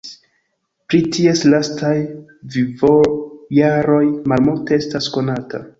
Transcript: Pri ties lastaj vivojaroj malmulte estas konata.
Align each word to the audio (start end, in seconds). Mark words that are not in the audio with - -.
Pri 0.93 1.01
ties 1.17 1.43
lastaj 1.55 1.93
vivojaroj 2.57 4.05
malmulte 4.35 4.83
estas 4.85 5.17
konata. 5.19 5.67